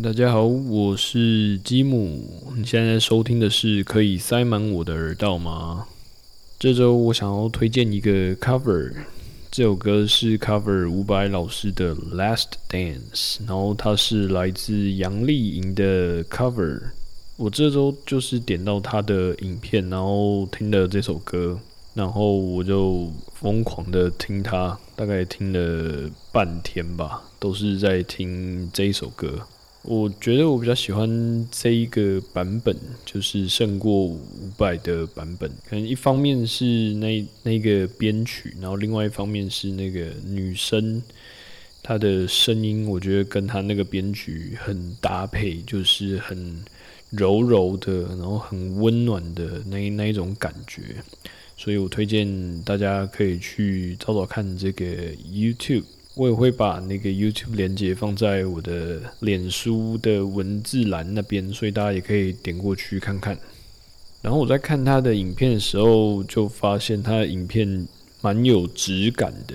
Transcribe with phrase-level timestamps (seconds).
[0.00, 2.24] 大家好，我是吉姆。
[2.56, 5.86] 你现在收听的是可以塞满我的耳道吗？
[6.58, 8.90] 这周我想要推荐一个 cover，
[9.50, 13.00] 这首歌是 cover 伍佰老师的《Last Dance》，
[13.46, 16.80] 然后它是来自杨丽莹的 cover。
[17.36, 21.60] 我这周就是点到他的影片，然后听了这首歌，
[21.92, 29.38] 然后我就疯狂的听他，大概听了半天吧，都是在听这一首歌。
[29.84, 34.20] 我觉得我比较喜欢这一个版本，就是胜过五
[34.56, 35.50] 百的版本。
[35.68, 36.64] 可能一方面是
[36.94, 41.02] 那那个编曲，然后另外一方面是那个女生
[41.82, 46.64] 她的声音，我觉得跟她那个编曲很搭配，就是很
[47.10, 50.82] 柔柔的，然后很温暖的那那一种感觉。
[51.56, 54.86] 所以我推荐大家可以去找找看这个
[55.28, 55.82] YouTube。
[56.14, 63.38] 我也会把那个 YouTube 连接放在我的脸书的文字栏那边，所以大家也可以点过去看看。
[64.20, 67.88] 然后我在看他的影片的时候，就发现他的影片
[68.20, 69.54] 蛮有质感的，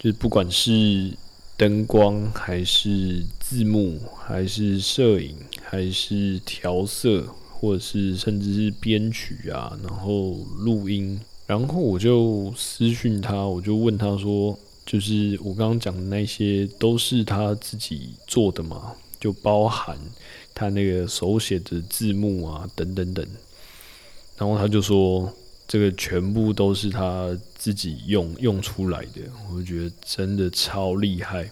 [0.00, 1.12] 就是不管是
[1.56, 14.58] 灯光，还是字幕，还是摄影，还是调色，或者是甚至是编曲啊，然后录音，然后我就私讯他，我就问他说。
[14.88, 19.94] 就是我刚刚讲的那些都是他自己做的嘛，就包含
[20.54, 23.22] 他那个手写的字幕啊，等等等。
[24.38, 25.30] 然后他就说，
[25.66, 29.20] 这个全部都是他自己用用出来的，
[29.52, 31.50] 我就觉得真的超厉害。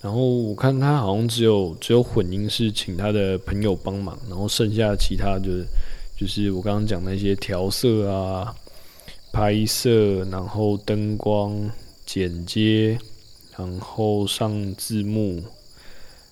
[0.00, 5.66] 然后我看他好像只有只有混音是请他的朋友帮忙，然后剩下其他就是
[6.18, 8.56] 就是我刚刚讲那些调色啊、
[9.30, 11.70] 拍摄，然后灯光。
[12.04, 12.98] 剪接，
[13.56, 15.42] 然后上字幕，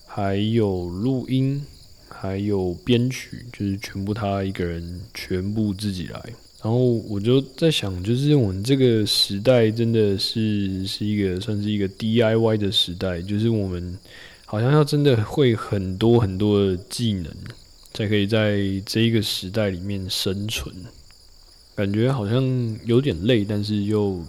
[0.07, 1.65] 还有录音，
[2.09, 6.21] 还有编曲，就是全部他一个人全部自己来。
[6.63, 13.97] 然后我就在想，就是我们这个时代真的是是一个算是一个 DIY 的时代，就是我们
[14.45, 17.33] 好像要真的会很多很多的技能，
[17.95, 20.75] 才可以在这一个时代里面生存。
[21.75, 24.23] 感觉好像有点累，但是又。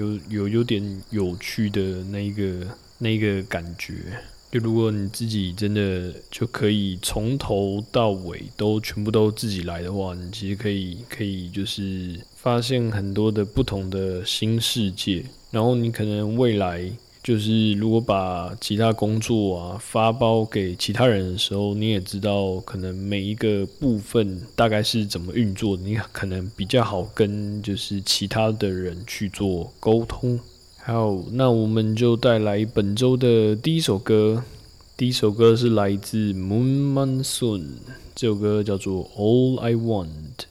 [0.00, 2.66] 有有有点有趣的那一个
[2.96, 3.94] 那一个感觉，
[4.50, 16.90] 就如果你自己真的就可以从头到尾都全部都自己来的话，你其实可以可以就是发现很多的不同的新世界，然后你可能未来。
[17.22, 30.40] 就是如果把其他工作啊发包给其他人的时候，你也知道可能每一个部分大概是怎么运作，你可能比较好跟就是其他的人去做沟通。
[30.82, 34.42] 好，那我们就带来本周的第一首歌，
[34.96, 37.64] 第一首歌是来自 Moon Monsoon，
[38.14, 40.49] 这首歌叫做 All I Want。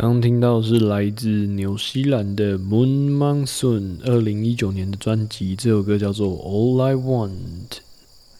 [0.00, 7.80] 刚刚听到是来自纽西兰的 Moon Monsoon 二零一九年的专辑，这首歌叫做 All I Want。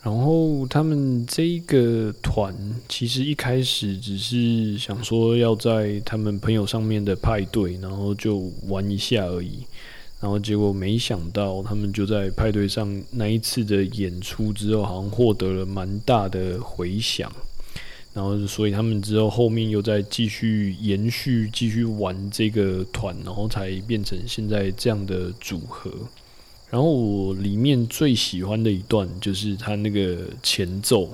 [0.01, 2.55] 然后他们这个团
[2.89, 9.65] 其实一开始只是想说要在他们朋友上面的派对，然后就玩一下而已。
[10.21, 17.29] 然后结果没想到，他们就在派对上那一次的演出之后，好像获得了蛮大的回响。
[18.19, 25.89] 然后，所以他们之后后面又在继续延续、继续玩这个团，然后才变成现在这样的组合。
[26.69, 31.09] 然后我里面最喜欢的一段就是他那个前奏，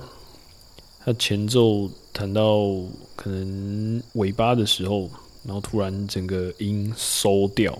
[1.05, 2.75] 他前奏弹到
[3.15, 5.07] 可能尾巴的时候，
[5.43, 7.77] 然后突然整个音收掉，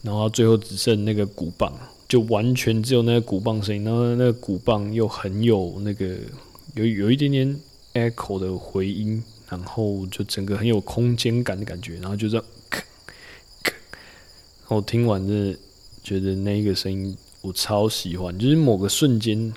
[0.00, 1.70] 然后最后只剩那个鼓棒，
[2.08, 6.16] 就完全只有那个鼓棒声音，然后那个鼓棒又很有那个
[6.74, 7.54] 有有一点点。
[7.96, 12.44] Echo 的回音，然后就整个很有空间感的感觉，然后就这样，
[13.64, 15.56] 然后听完的
[16.04, 19.52] 觉得那个声音我超喜欢，就是某个瞬间，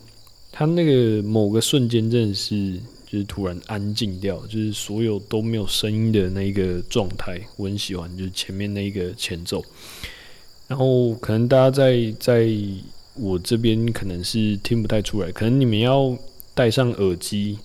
[0.51, 9.61] 它那个某个瞬间真的是就是突然安静掉，就是所有都没有声音的那一个状态，我很喜欢，就是前面那一个前奏，
[10.67, 12.49] 然后可能大家在在
[13.15, 16.17] 我这边可能是听不太出来，可能你们要
[16.53, 17.57] 戴上耳机。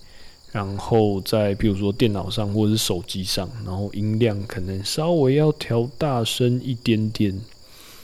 [0.54, 7.36] 然后在比如说电脑上或者是手机上，然后音量可能稍微要调大声一点点，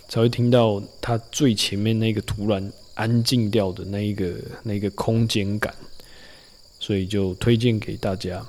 [0.08, 5.72] 才会听到它最前面那个突然安静掉的那一个那个空间感，
[6.80, 8.44] 所以就推荐给大家。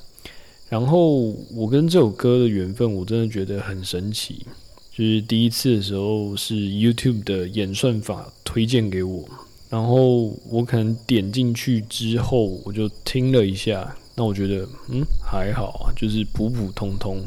[0.67, 4.43] 然后我跟这首歌的缘分，我真的觉得很神奇。
[4.91, 9.29] 就是第一次的时候是 YouTube 的演算法推荐给我。
[9.71, 17.23] 然后我可能点进去之后，我就听了一下，那我觉得嗯还好啊，就是普普通通，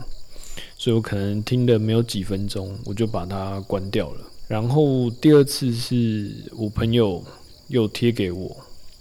[0.76, 4.20] 所以我可能听了没有几分钟，我就把它关掉了。
[4.46, 7.24] 然后第二次是我朋友
[7.68, 8.54] 又贴给我，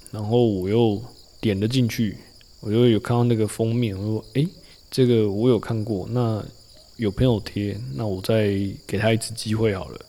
[0.09, 1.03] 然后我又
[1.41, 2.17] 点了进去，
[2.61, 4.47] 我就有看到那个封面，我说诶，
[4.89, 6.41] 这个我有看过，那
[6.95, 8.57] 有朋友贴，那我再
[8.87, 9.99] 给他一次机会好了，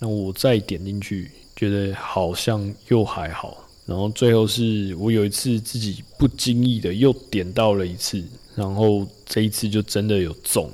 [0.00, 1.30] 那我再点进去。
[1.56, 8.22] 觉得好像又还好，然后最后是我有一次自己不经意的又点到了一次，
[8.54, 10.70] 然后这一次就真的有中，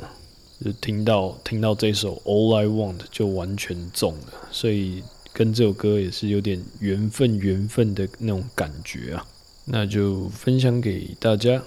[0.65, 9.27] 就听到听到这首 All I Want 就完全中了，所以跟这首歌也是有点缘分缘分的那种感觉啊，
[9.65, 11.63] 那就分享给大家。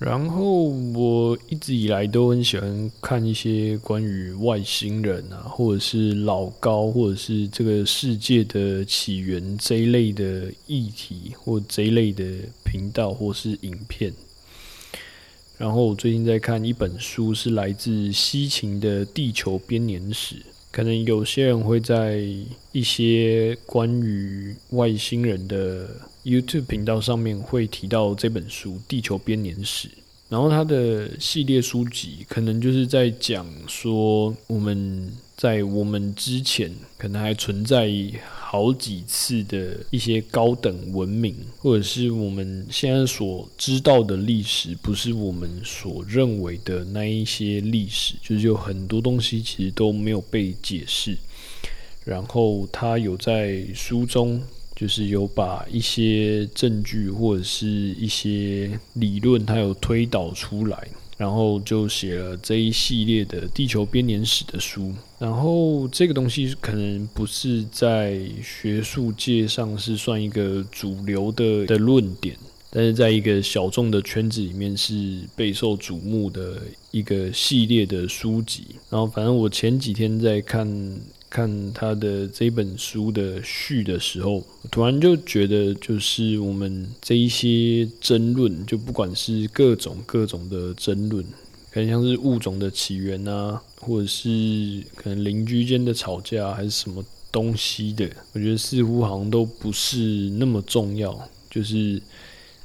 [0.00, 12.24] 然后我一直以来都很喜欢看一些关于外星人啊，或者是老高，或者是这个世界的起源这一类的议题，或这一类的
[12.64, 14.10] 频道或是影片。
[15.58, 20.36] 然后我最近在看一本书，是来自西秦的《地球编年史》。
[20.72, 22.24] 可能有些人会在
[22.72, 25.90] 一些关于外星人的
[26.24, 29.88] YouTube 频道上面会提到这本书《地球编年史》，
[30.28, 37.90] 然后它的系列书籍可能就是在讲说我们在我们之前可能还存在。
[38.50, 51.16] 好几次的一些高等文明，或者是我们现在所知道的历史，不是我们所认为的那一些历史，就是有很多东西其实都没有被解释。
[52.04, 54.42] 然后他有在书中，
[54.80, 60.88] 就是有把一些证据或者是一些理论，他有推导出来。
[61.18, 64.90] 然后就写了这一系列的地球编年史的书。
[65.18, 72.34] 然后这个东西可能不是在学术界上是算一个主流的的论点，
[72.70, 78.68] 但是在一个小众的圈子里面是备受瞩目的一个系列的书籍。
[78.88, 80.66] 然后反正我前几天在看。
[81.30, 91.24] 看他的这本书的序的时候，突然就觉得，就是我们这一些争论，就不管是各种各种的争论，
[91.70, 99.98] 可能像是物种的起源啊，或者是可能邻居间的吵架，还是什么东西的，我觉得似乎好像都不是
[100.30, 101.16] 那么重要。
[101.48, 102.02] 就是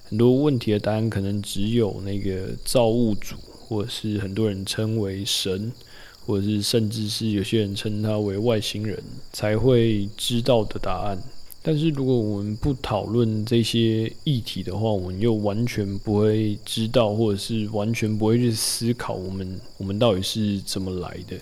[0.05, 5.72] 很多问题的答案，可能只有那个造物主，或者是很多人称为神。
[6.25, 9.01] 或者是甚至是有些人称他为外星人
[9.32, 11.17] 才会知道的答案。
[11.62, 21.36] 但是如果我们不讨论这些议题的话，我们又完全不会知道，或者是完全不会去思考我们我们到底是怎么来的。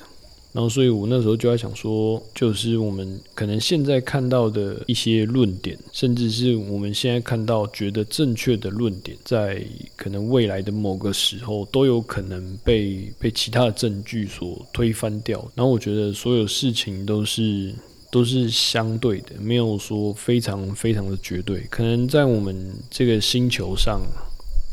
[0.53, 15.39] 然后，所以我那时候就在想说，就是我们可能现在看到的一些论点，甚至是我们现在看到觉得正确的论点，在可能未来的某个时候，都有可能被被其他的证据所推翻掉。
[15.55, 17.73] 然后，我觉得所有事情都是
[18.11, 21.61] 都是相对的，没有说非常非常的绝对。
[21.71, 23.99] 可能在我们这个星球上，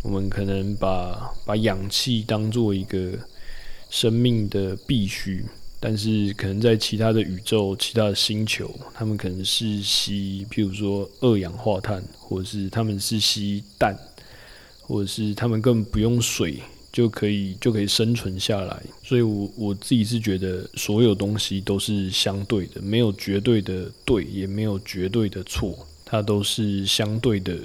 [0.05, 3.13] 我们可能把把氧气当做一个
[3.89, 5.43] 生命的必须。
[5.83, 13.97] 但是可能在其他的宇宙、其他的星球，他们可能是吸，譬如说二氧化碳，或者是他们是吸氮，
[14.83, 16.59] 或者是他们根本不用水
[16.93, 18.83] 就可以就可以生存下来。
[19.03, 27.59] 所以，我我自己是觉得，所有东西都是相对的，没有绝对的对，也没有绝对的错，它都是相对的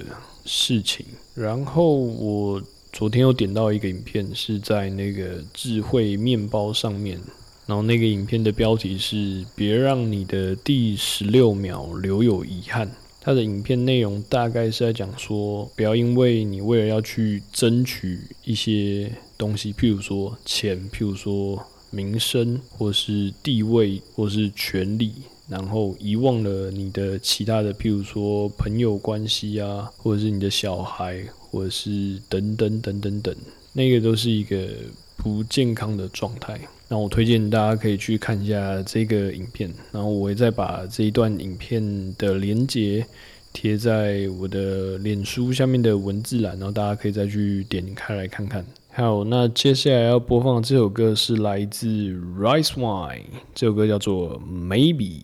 [0.46, 1.04] 事情。
[1.34, 2.62] 然后我
[2.94, 7.20] 昨天又点到一个影片，是在那个智慧面包上面。
[7.66, 12.90] 然后那个影片的标题是“别让你的第十六秒留有遗憾”。
[13.20, 25.12] 它的影片内容大概是在讲说，不要因为你为了要去争取一些东西，譬如说钱，譬如说名声，或是地位，或是权利，
[25.48, 33.34] 然后遗忘了你的其他的，譬如说朋友关系啊，或者是你的小孩，或者是等等等等等，
[33.72, 34.68] 那个都是一个
[35.16, 36.58] 不健康的状态。
[36.88, 43.04] 那我推荐大家可以去看一下这个影片，然后我会再把这一段影片的连接
[43.52, 48.64] 贴在我的脸书下面的文字栏，然后大家可以再去点开来看看。
[48.92, 51.86] 好，那接下来要播放这首歌是来自
[52.38, 55.20] Rice Wine，这首歌叫做 Maybe。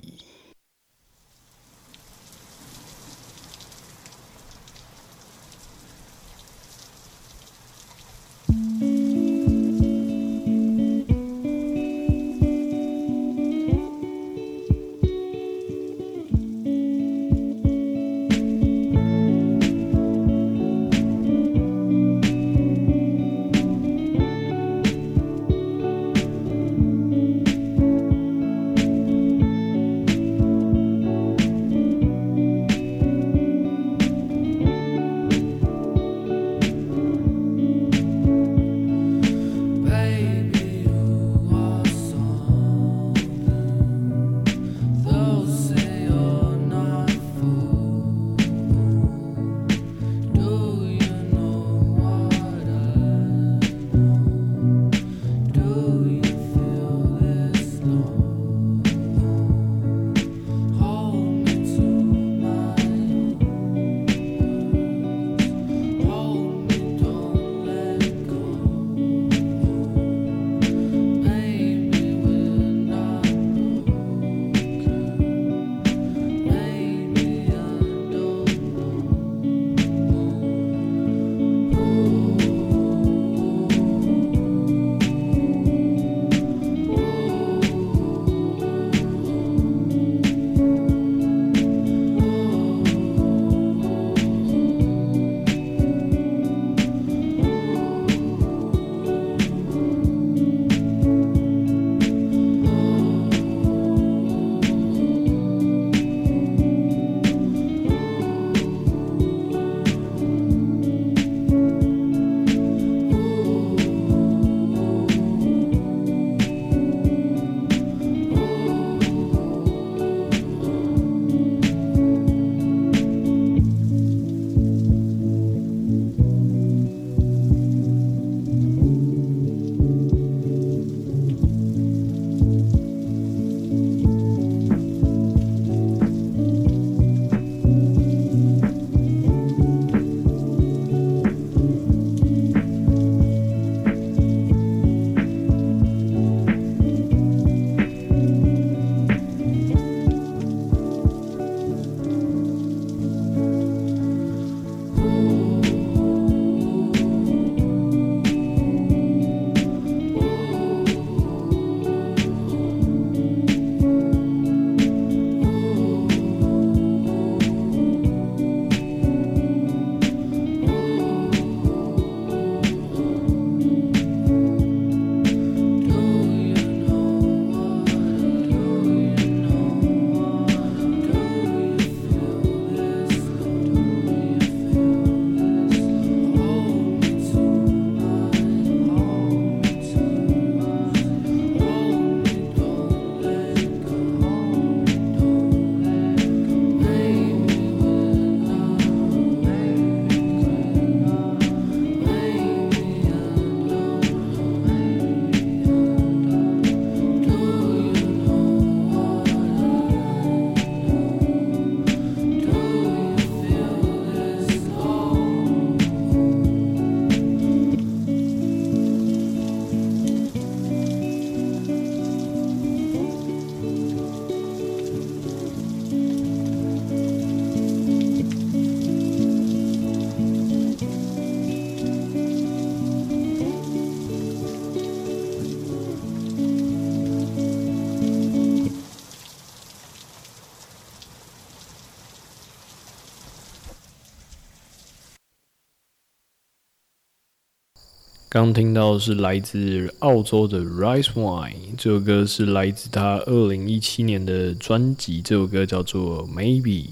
[248.33, 256.87] 刚听到是来自澳洲的 Rice Wine，这首歌是来自他二零一七年的专辑，这首歌叫做 Maybe。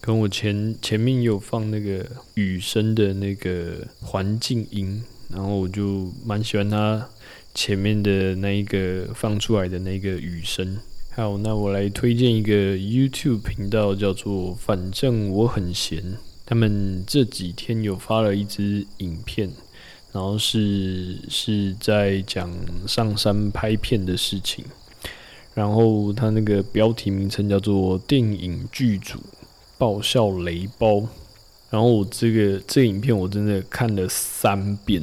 [0.00, 7.06] 跟我前前面有放那个雨声的那个环境音，然后我就蛮喜欢他
[7.54, 10.78] 前面的那一个放出来的那个雨声。
[11.10, 16.02] 好，那我来推荐一个 YouTube 频道，叫做反正我很闲，
[16.46, 19.50] 他们这几天有发了一支影片。
[20.12, 22.50] 然后是是在讲
[22.86, 24.64] 上山拍片的事情，
[25.54, 29.18] 然后他那个标题名称叫做“电影剧组
[29.78, 31.02] 爆笑雷包”。
[31.70, 35.02] 然后我这个这影片我真的看了三遍。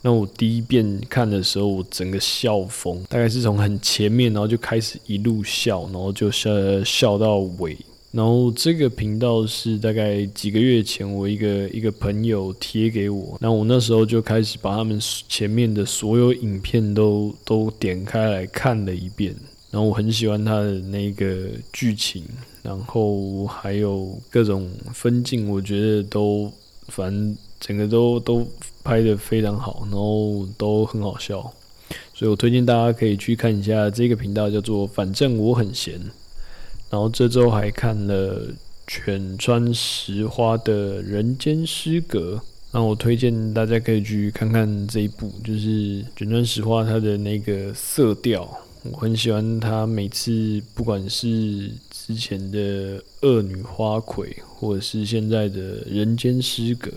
[0.00, 6.50] 那我第一遍看的时候，我整个笑疯，大概是从很前面，然后就开始一路笑，然后就笑
[6.82, 7.76] 笑到尾。
[8.12, 19.32] 然后这个频道是大概几个月前我一个一个朋友贴给我，那我那时候就开始把他们前面的所有影片都都点开来看了一遍，
[19.70, 22.24] 然后我很喜欢他的那个剧情，
[22.64, 26.52] 然后还有各种分镜，我觉得都
[26.88, 28.44] 反正整个都都
[28.82, 31.40] 拍的非常好，然后都很好笑，
[32.12, 36.00] 所以我推荐大家可以去看一下这个频道，叫做反正我很闲。
[36.90, 38.48] 然后这周还看了
[38.84, 56.90] 犬川石花的人间失格，那我推荐大家可以去看看这一部，就是卷川石花它的那个色调，我很喜欢它每次不管是之前的恶女花魁，或者是现在的人间失格，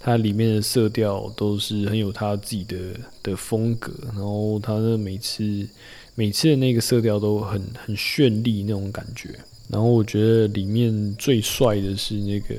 [0.00, 2.76] 它里面的色调都是很有它自己的
[3.22, 5.68] 的风格，然后它的每次。
[6.16, 9.28] 每次的那个色调都很很绚丽那种感觉，
[9.68, 12.54] 然后我觉得里面最帅的是那个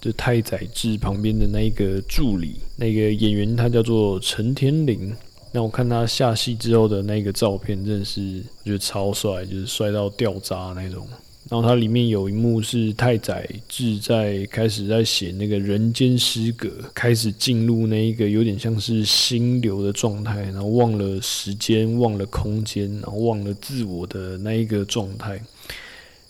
[0.00, 5.12] 就太宰治旁边的那一个助理，那个演员他叫做陈天林。
[5.52, 11.04] 那我看他下戏之后的那个照片，真的是我觉得超帅，就是帅到掉渣那种。
[11.50, 25.42] 然后它里面有一幕是太宰治在开始在写那个人间失格，开始进入那一个有点像是心流的状态，然后忘了时间，忘了空间，然后忘了自我的那一个状态。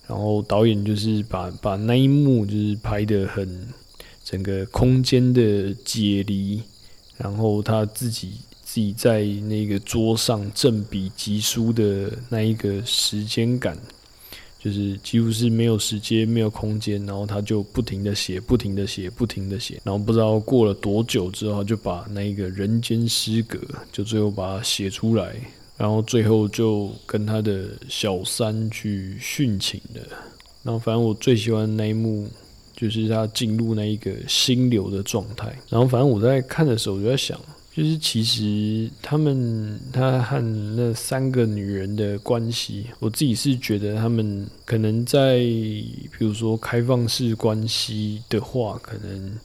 [0.06, 3.68] 然后导演就是把把那一幕就是拍的很
[4.24, 6.62] 整个空间的解离，
[7.18, 13.76] 然后他自己自己在那个桌上正笔疾书的那一个时间感。
[14.62, 23.58] 就是几乎是没有时间、没有空间，然后他就不停的写、不停的写、不停的写，然后不知道过了多久之后，就把那一个人间失格，
[23.90, 25.34] 就最后把它写出来，
[25.78, 30.02] 然后最后就跟他的小三去殉情了。
[30.62, 32.28] 然后反正我最喜欢那一幕，
[32.76, 35.46] 就是他进入那一个心流的状态。
[35.70, 37.40] 然后反正我在看的时候，我就在想。
[37.72, 40.40] 就是其实他们他和
[40.76, 49.38] 那三个女人的关系，我自己是觉得他们可能在比如说开放式关系的话，可能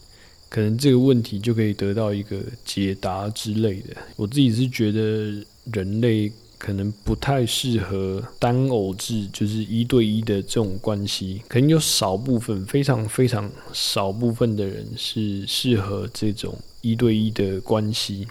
[0.49, 3.95] 可能这个问题就可以得到一个解答之类的。
[4.15, 6.31] 我自己是觉得人类
[6.65, 16.58] 可能不太适合单偶制，就是一对一的这种关系，可能有少部分非常非常少部分的人是适合这种。
[16.82, 18.28] 一对一的关系，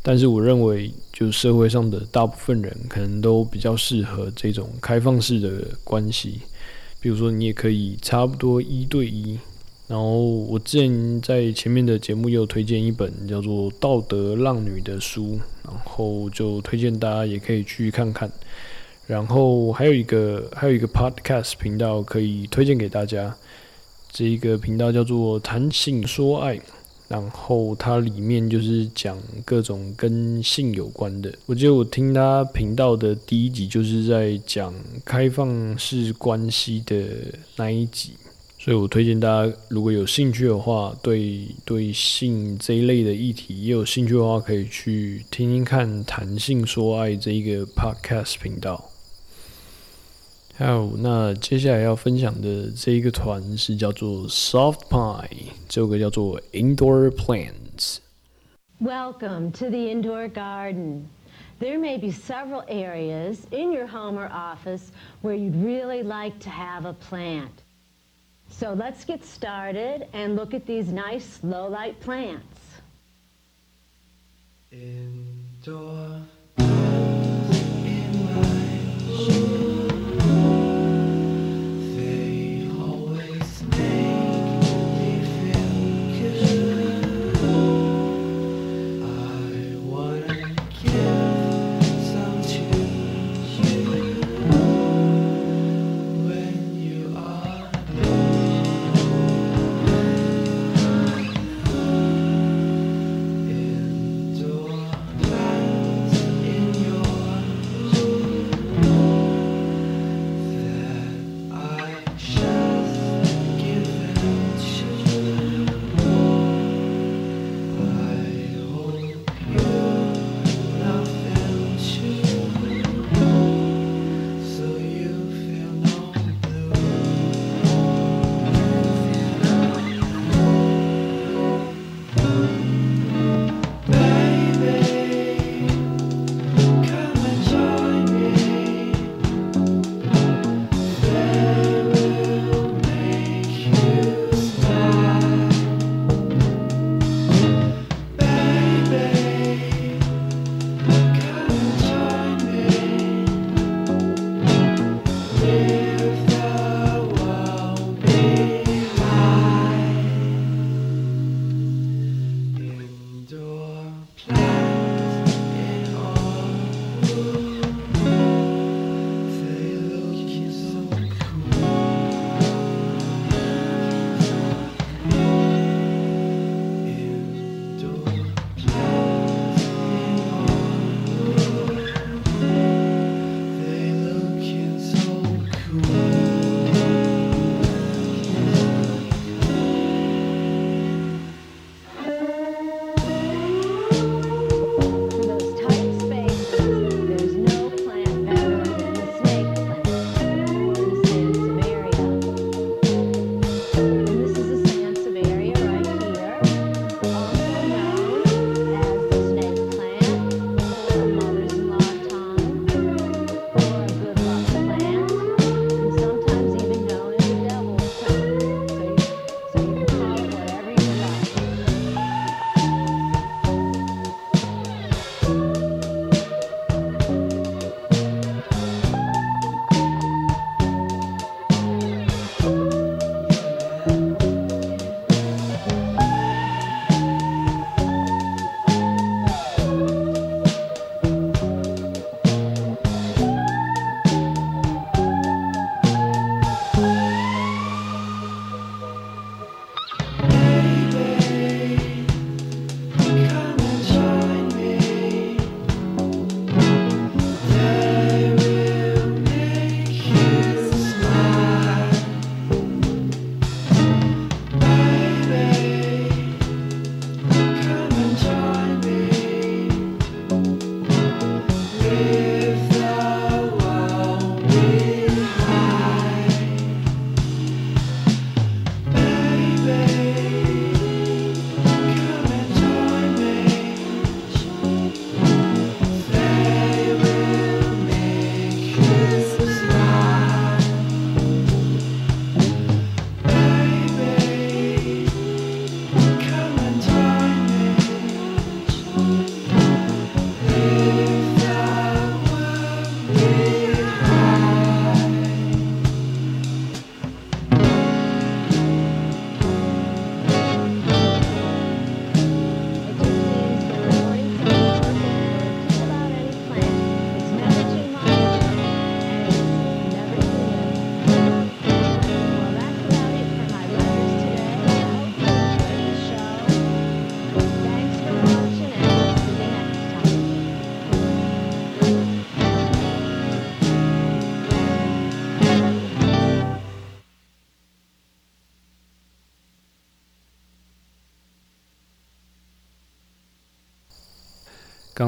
[0.00, 6.40] 但是我认为，就社会上的大部分人可能都比较适合这种开放式的关系。
[7.00, 9.38] 比如说，你也可以差不多一对一。
[9.92, 18.32] 然后，我之前在前面的节目也有推荐一本叫做《道德浪女》的书，然后就推荐大家也可以去看看。
[19.06, 23.36] 然后还有一个还有一个 podcast 频道可以推荐给大家，
[24.10, 26.58] 这一个频道叫做“谈性说爱”。
[27.06, 31.30] 然后它里面就是讲各种跟性有关的。
[31.44, 34.72] 我记得我听他频道的第一集就是在讲
[35.04, 37.04] 开放式关系的
[37.56, 38.14] 那一集，
[38.64, 48.88] 所以我推荐大家如果有兴趣的话，对对性这一类的议题也有兴趣的话，可以去听听看《谈性说爱》这一个 podcast 频道。
[50.54, 57.96] 还有，那接下来要分享的这一个团是叫做 Soft Pie，这首歌叫做 Indoor Plants。
[58.80, 61.06] Welcome to the indoor garden.
[61.58, 66.50] There may be several areas in your home or office where you'd really like to
[66.50, 67.61] have a plant.
[68.52, 72.60] So let's get started and look at these nice low light plants.
[74.70, 76.22] Indoor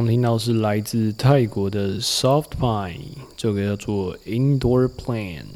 [0.05, 2.99] 刚听到是来自泰国的 Soft Pine，
[3.39, 5.47] 这个叫做 Indoor Plant。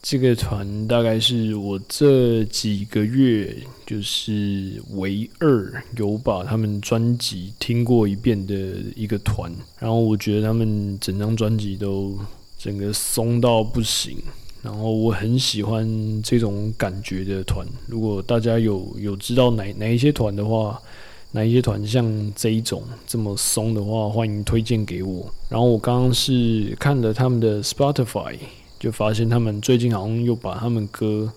[0.00, 8.54] 这个团大概是我这几个月就是唯二有把他们专辑听过一遍的
[8.94, 9.52] 一个团。
[9.80, 12.16] 然后我觉得他们整张专辑都
[12.56, 14.16] 整个松到不行。
[14.62, 17.66] 然后我很喜欢这种感觉的团。
[17.88, 20.80] 如果大家有有知道哪哪一些团的话，
[21.36, 25.30] 哪一些团像这一种这么松的话，欢迎推荐给我。
[25.50, 28.38] 然后我刚刚是看了他们的 Spotify，
[28.80, 31.30] 就发现他们最近好像又把他们歌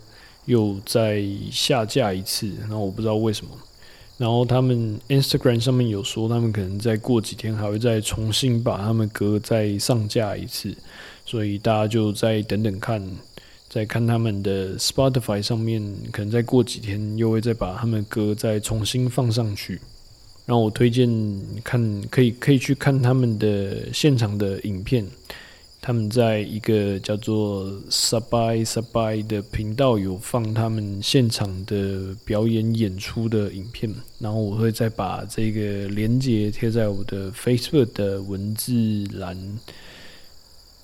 [0.45, 3.51] 又再下架一次，然后我不知道为什么。
[4.17, 10.73] 然后他们 Instagram 上面有说，他们可能再过几天还会再重新把他们歌再上架一次，
[11.25, 13.05] 所以大家就再等等看。
[13.69, 19.79] 再看他们的 Spotify 上面，可能再过几天又会再把他们歌再重新放上去。
[20.47, 21.07] 然后我推荐
[21.63, 25.05] 看，可以可以去看他们的现场的影片。
[25.81, 33.89] 他们在一个叫做 Sabai Sabai 的频道有放他们现场的表演演出的影片。
[34.17, 39.37] 然后我会再把这个连接贴在我的 Facebook 的文字栏。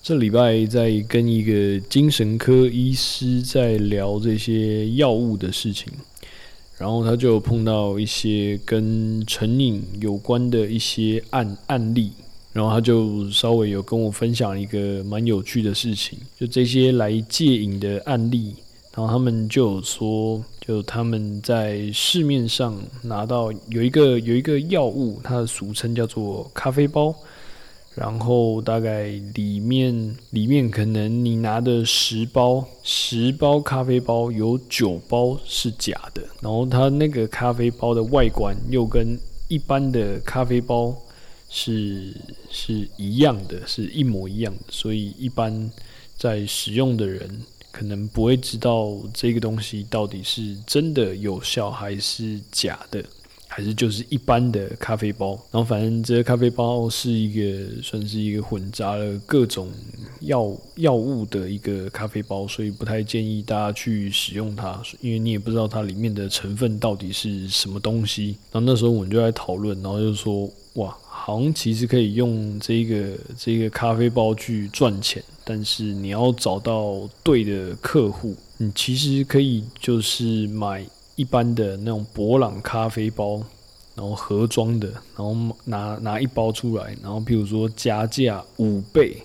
[0.05, 5.91] 这礼拜在跟一个精神科医师在聊这些药物的事情，
[6.77, 12.11] 然后他就碰到一些跟成瘾有关的一些案案例，
[12.53, 18.53] 然后他就稍微有跟我分享一个蛮有趣的事情，就这些来戒瘾的案例，
[18.95, 27.11] 然后他们就有说，就他们在市面上拿到有一个有一个药物，它的俗称叫做咖啡包。
[27.95, 40.93] 然后大概里面里面可能你拿的十包十包咖啡包有九包是假的，然后它那个咖啡包的外观又跟一般的咖啡包
[41.49, 42.13] 是
[42.51, 45.71] 是一样的，是一模一样的，所以一般
[46.17, 53.03] 在使用的人可能不会知道这个东西到底是真的有效还是假的。
[53.55, 59.71] 还是就是一般的咖啡包，然后反正这个咖啡包是一个算是一个混杂了各种
[60.19, 68.35] 药药物的一个咖啡包，所以不太建议大家去使用它，因为你也不知道它里面的成分到底是什么东西。
[68.51, 80.85] 然后那时候我们就在讨论，然后就说哇，好像其实可以用这个这个咖啡包去赚钱，但是你要找到对的客户，你其实可以就是买。
[81.15, 83.41] 一般的那种博朗咖啡包，
[83.95, 89.15] 然后盒装的，然后拿拿一包出来，然后譬如说加价五倍，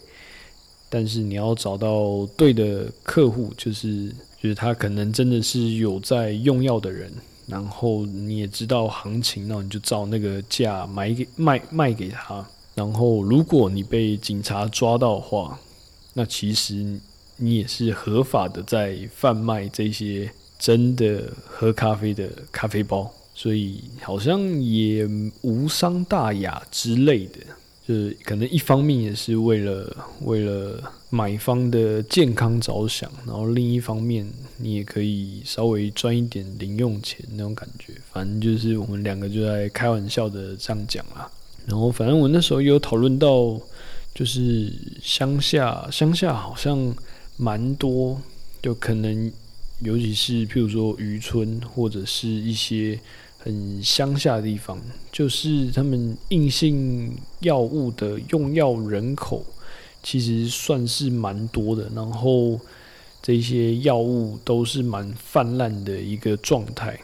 [0.89, 4.09] 但是你要找到对的客户，就是
[4.41, 7.13] 就是他可能真的是有在用药的人，
[7.49, 12.47] 然后你也知道行情，那你就照那个价买给卖卖给他。
[12.77, 15.59] 然后如果你被警察抓到的话，
[16.15, 17.01] 那其实
[17.37, 20.31] 你也是合法的在贩卖这些。
[20.61, 25.09] 真的喝咖啡的咖啡包，所以好像也
[25.41, 27.39] 无伤大雅之类的，
[27.89, 37.95] 就是可能一方面也是为了为了买方的健康着想，然后另一方面你也可以稍微赚一点零用钱那种感觉。
[38.13, 41.27] 反正就是我们两个就在开玩笑的这样讲啦。
[41.67, 43.59] 然后反正我那时候有讨论到，
[44.15, 44.71] 就是
[45.03, 46.95] 乡下乡下好像
[47.39, 48.21] 蛮多，
[48.61, 49.33] 就可能。
[49.81, 52.99] 尤其是譬如说渔村或者是一些
[53.39, 54.79] 很乡下的地方，
[55.11, 59.45] 就是他们硬性药物的用药人口
[60.03, 62.61] 其实算是蛮多的，然后
[63.23, 67.01] 这些药物都是蛮泛滥的一个状态。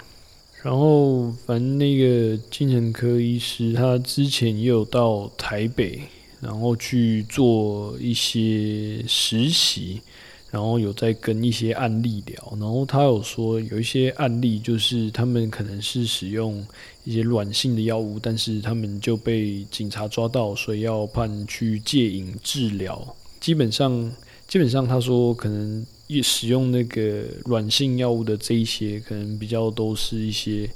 [0.62, 6.00] 然后反正那个精神科医师他之前也有到台北，
[6.40, 10.00] 然后去做一些实习。
[10.48, 16.64] 然后有在跟一些案例聊，然后他有说有一些案例就是他们可能是使用
[17.04, 23.16] 一些软性的药物，但是他们就被警察抓到，所以要判去戒瘾治疗。
[23.40, 24.11] 基本上，
[24.46, 25.85] 基本上他说可能
[26.22, 30.70] 使用那个软性药物的这一些，可能比较都是一些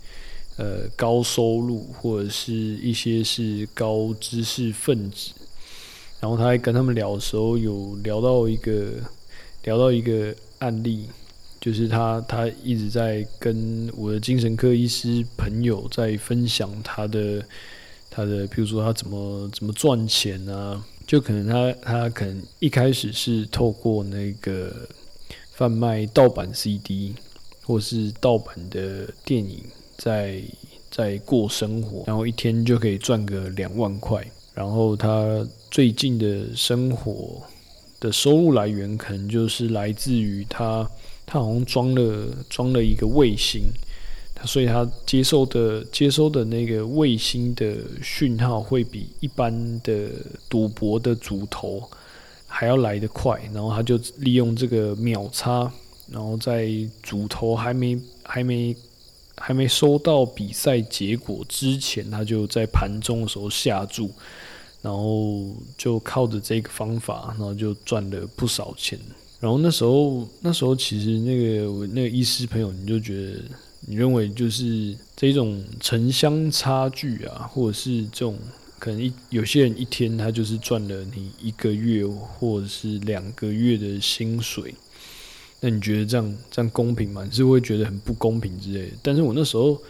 [0.56, 5.30] 呃高收入或者是一些是高知识分子。
[6.20, 8.94] 然后他还跟他们聊的时候，有聊到一个。
[9.64, 11.06] 聊到一个案例，
[11.60, 17.44] 就是他他一直在跟我的精神科医师朋友在分享他的
[18.10, 24.88] 他的，比如说他怎么怎么赚钱啊，就可能他他可能一开始是透过那个
[25.52, 27.14] 贩卖盗版 CD
[27.62, 29.62] 或是盗版的电影，
[29.96, 30.42] 在
[30.90, 34.26] 在过生活，然后一天就可以赚个两万块。
[34.52, 37.40] 然后他最近的生活
[38.00, 40.90] 的收入来源可能就是来自于他，
[41.24, 43.64] 他好像装了装了一个卫星，
[44.44, 50.08] 所以他接受的接收的那个卫星的讯号会比一般的
[50.48, 51.88] 赌博的主头
[52.46, 55.70] 还要来得快，然后他就利用这个秒差，
[56.10, 56.68] 然后在
[57.02, 58.74] 主头还没还没。
[59.42, 64.10] 还没收到比赛结果之前，他就在盘中的时候下注，
[64.82, 68.98] 然后就靠着这个方法，然后就赚了不少钱。
[69.38, 73.40] 然后那时候，那时候其实那个那个医师朋友，你就觉得
[73.86, 78.38] 你认为就是这种城乡差距啊，或者是这种
[78.78, 84.74] 可能一有些人一天他就是赚了你一个月或者是两个月的薪水。
[85.60, 87.22] 那你觉得这样这样公平吗？
[87.24, 88.96] 你是会觉得很不公平之类的？
[89.02, 89.80] 但是我那时候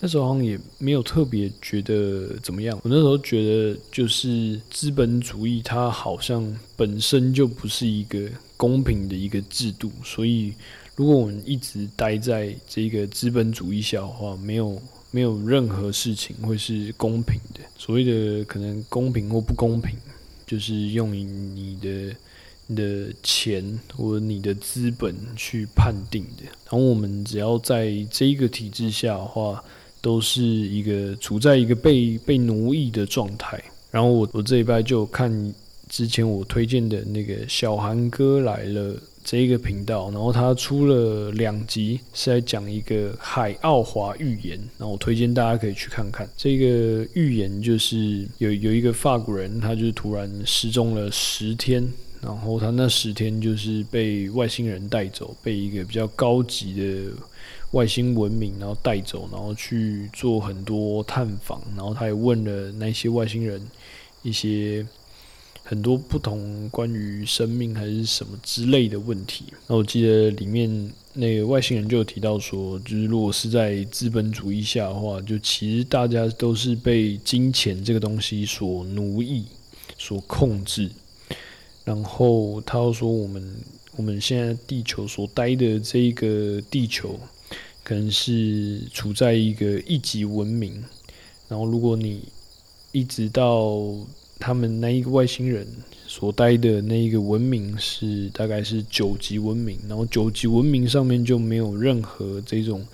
[0.00, 2.76] 那时候好像也没有特别觉得怎么样。
[2.82, 10.54] 我那时候觉得就是资本主义它好像本身就不是一个公平的一个制度，所以
[10.96, 14.80] 如果我们一直待在这个资本主义下的话，没有
[15.10, 17.60] 没有任何事情会是公平的。
[17.76, 19.94] 所谓的可能公平或不公平，
[20.46, 22.16] 就是用你的。
[22.72, 29.60] 你的钱或者你的资本去判定的，然后我们只要在这一个体制下的话，
[30.00, 33.62] 都是一个处在一个被被奴役的状态。
[33.90, 35.54] 然后我我这一拜就看
[35.88, 38.94] 之前我推荐的那个小韩哥来了
[39.24, 51.86] 这一个频道，然后他出了两集是在讲一个海奥华预言，然后我推荐大家可以去看看这个预言，就是有有一个法国人，他就突然失踪了十天。
[52.22, 57.12] 然后他那十天就是被外星人带走，被一个比较高级的
[57.72, 63.64] 外星文明然后带走，然后去做很多探访，然后他也问了那些外星人
[64.22, 64.84] 一些
[65.62, 69.44] 很多不同关于生命还是什么之类的问题。
[69.68, 79.44] 那我记得里面那个外星人就有提到说，就是如果是在资本主义下的话，就其实大家都是被金钱这个东西所奴役、
[79.96, 80.90] 所控制。
[81.84, 83.56] 然后他又说，我们
[83.96, 87.18] 我们现在地球所待的这一个地球，
[87.82, 90.82] 可能是处在一个一级文明。
[91.48, 92.22] 然后如果你
[92.92, 93.96] 一直到
[94.38, 95.66] 他们那一个外星人
[96.06, 102.86] 所待的那一个文明是大概是九级文明，然后九级文明上面就没有任何这种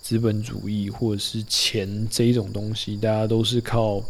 [0.00, 4.02] 资本主义或者是钱这一种东西，大家都是靠。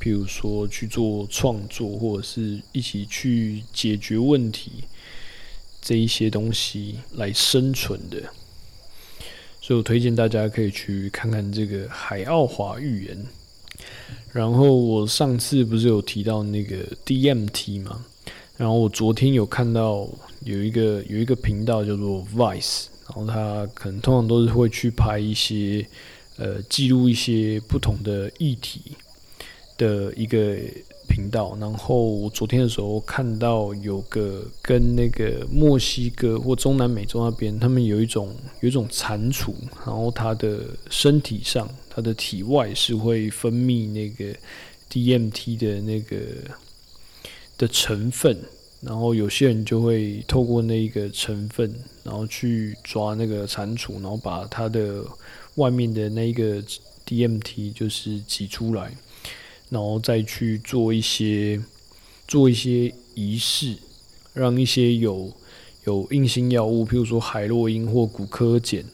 [0.00, 4.70] 譬如说去做创作，或者是一起去解决问题，
[5.82, 8.22] 这一些东西来生存的，
[9.68, 13.26] 所以我推荐大家可以去看看这个海奥华预言。
[14.32, 18.02] 然后我上次不是有提到那个 DMT 吗？
[18.56, 20.08] 然后我昨天有看到
[20.42, 25.86] 有一个有一个频道叫做 Vice，然后他可能通常都是会去拍一些
[26.38, 28.96] 呃记录一些不同的议题。
[29.76, 30.56] 的一个
[31.08, 39.52] 频道，然后我昨天的时候看到有个跟那个墨西哥或中南美洲那边，他们有一种有一种蟾蜍，
[39.84, 44.32] 然后它的身体上，它的体外是会分泌那个
[44.90, 46.16] DMT 的那个
[47.56, 48.38] 的成分，
[48.80, 55.02] 然后有些人就会透过那一个成分，然后去抓那个蟾蜍，然后把它的
[55.56, 56.62] 外面的那一个
[57.06, 58.94] DMT 就是挤出来。
[59.70, 61.60] 然后再去做一些
[62.26, 63.74] 做一些仪式，
[64.32, 65.32] 让一些有
[65.84, 68.84] 有硬性药物，譬如说海洛因或骨科碱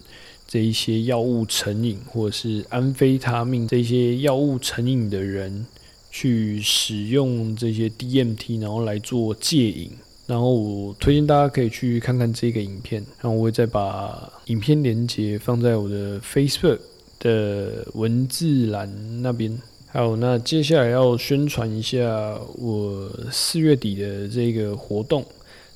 [0.46, 5.66] 这一些药物成瘾，或者是安非他命这些药物成瘾的人，
[6.10, 9.90] 去使用这些 DMT，然后来做戒瘾。
[10.26, 16.78] 然后我推荐大家可以去看看这个影片，然后我会再把影片连接放在我的 Facebook
[17.18, 19.60] 的文字栏那边。
[19.96, 25.24] 好，那接下来要宣传一下我四月底的这个活动。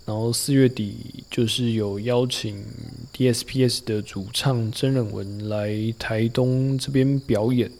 [0.04, 2.64] 然后四月底就是有邀请
[3.16, 7.70] DSPS 的主唱曾忍文来台东这边表演。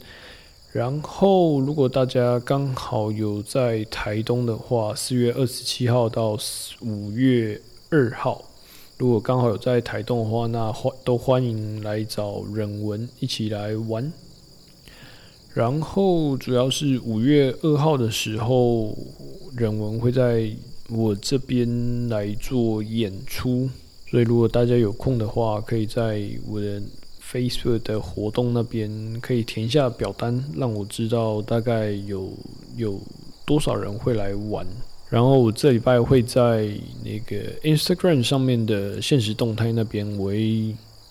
[0.70, 6.38] 然后如果大家刚好有在台东的话，四月二十七号到
[6.82, 7.60] 五月
[7.90, 8.44] 二号，
[8.96, 14.12] 如果刚好有在台东的话，那欢都欢迎来找忍文一起来玩。
[15.58, 18.96] 然后主要是五月二号的时候，
[19.56, 20.48] 人文会在
[20.88, 23.68] 我这边来做演出，
[24.08, 26.80] 所以如果大家有空的话，可以在我的
[27.28, 28.88] Facebook 的活动那边
[29.20, 32.32] 可以填下表单，让我知道大概有
[32.76, 33.00] 有
[33.44, 34.64] 多少人会来玩。
[35.10, 36.68] 然后我这礼拜会在
[37.02, 40.32] 那个 Instagram 上面的现实动态那边，我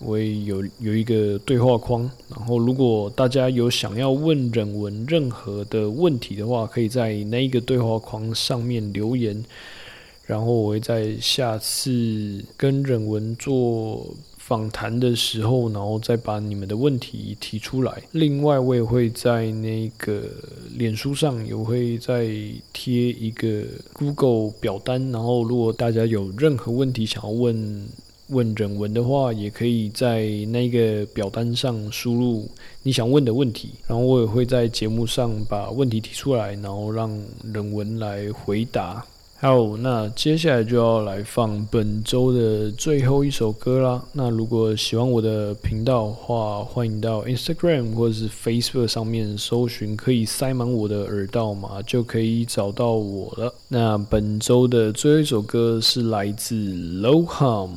[0.00, 2.10] 我也有有一个对话框。
[2.28, 9.44] 然后如果大家有想要问忍文任何的问题的话，可以在那一个对话框上面留言。
[10.26, 14.06] 然后我会在下次跟忍文做。
[14.48, 18.02] 访谈的时候，然后再把你们的问题提出来。
[18.12, 20.24] 另外，我也会在那个
[20.74, 22.26] 脸书上也会再
[22.72, 25.12] 贴一个 Google 表单。
[25.12, 27.86] 然后，如果大家有任何问题想要问
[28.28, 32.48] 问人文的话，也可以在那个表单上输入
[32.82, 33.70] 你想问的问题。
[33.86, 37.10] 然后，我也会在节目上把问题提出来，然后让
[37.52, 39.04] 人文来回答。
[39.40, 44.04] 好，那接下来就要来放本周的最后一首歌啦。
[44.12, 53.54] 那如果喜欢我的频道的话，欢迎到 Instagram 或者是 Facebook 上面搜寻，可以塞满我的耳道嘛，就可以找到我了。
[53.68, 57.70] 那本周的最后一首歌是来自 Loham，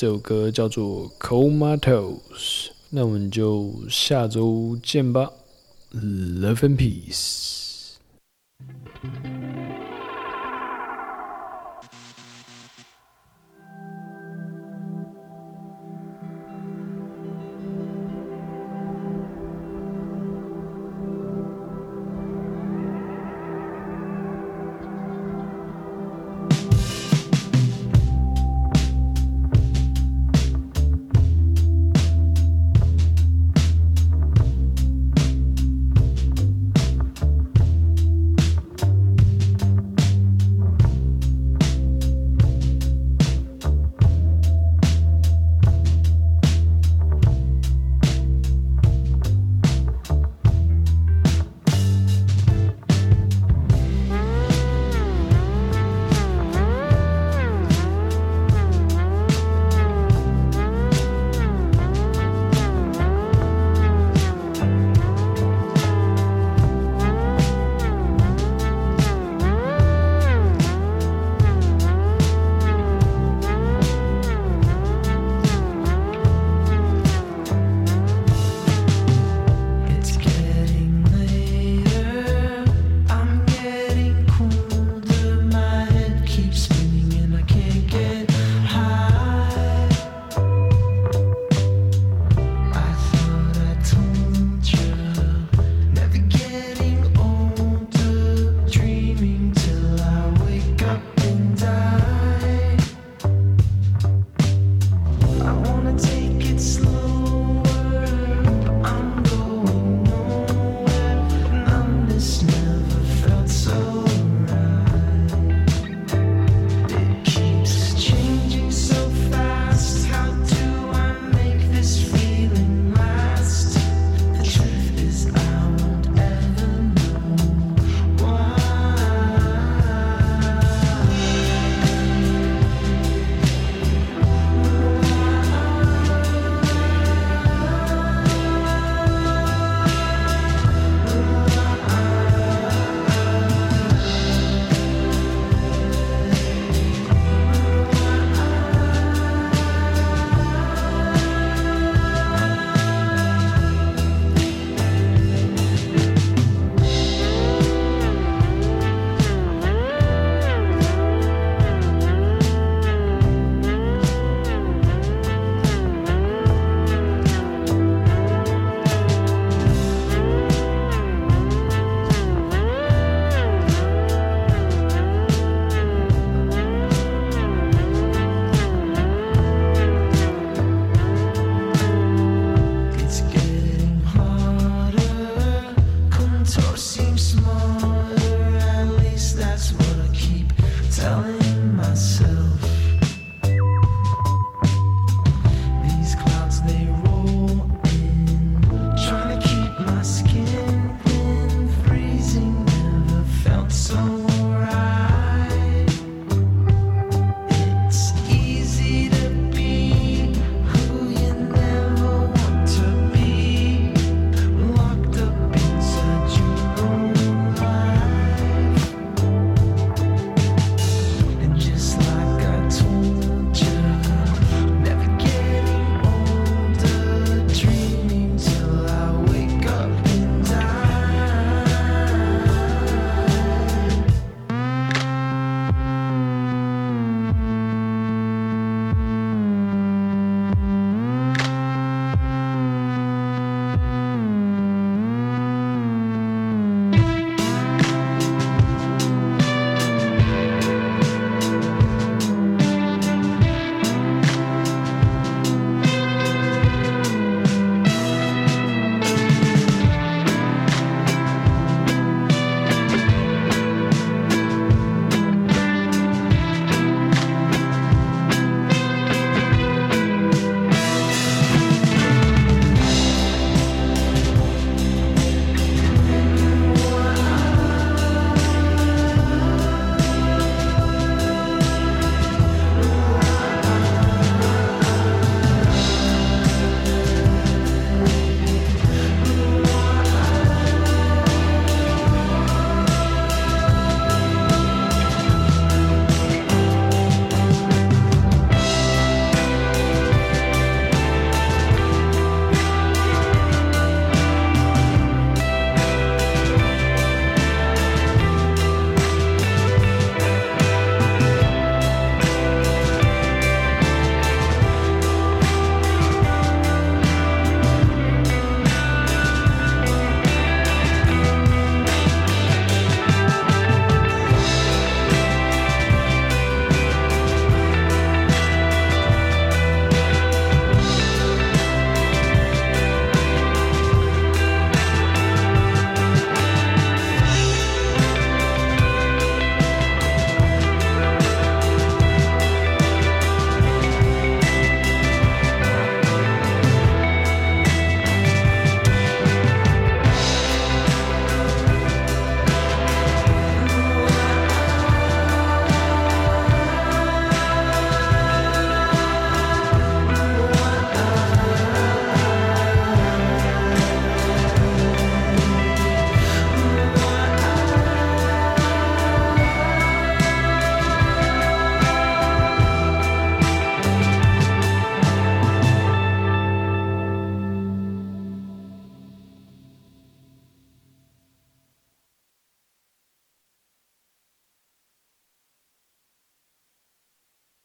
[0.00, 2.68] 这首歌叫做 Comatose。
[2.90, 5.32] 那我们就下周见吧
[5.92, 7.57] ，Love and Peace。